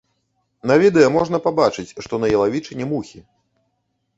[0.69, 3.19] На відэа можна пабачыць, што на ялавічыне мухі.